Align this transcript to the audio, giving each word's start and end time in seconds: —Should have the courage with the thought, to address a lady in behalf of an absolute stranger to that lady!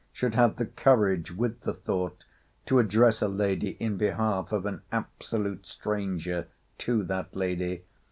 —Should 0.11 0.33
have 0.33 0.55
the 0.55 0.65
courage 0.65 1.31
with 1.31 1.59
the 1.61 1.75
thought, 1.75 2.23
to 2.65 2.79
address 2.79 3.21
a 3.21 3.27
lady 3.27 3.73
in 3.79 3.97
behalf 3.97 4.51
of 4.51 4.65
an 4.65 4.81
absolute 4.91 5.67
stranger 5.67 6.47
to 6.79 7.03
that 7.03 7.35
lady! 7.35 7.83